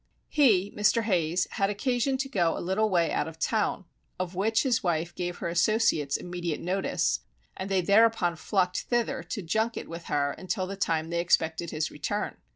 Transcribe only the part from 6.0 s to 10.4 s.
immediate notice, and they thereupon flocked thither to junket with her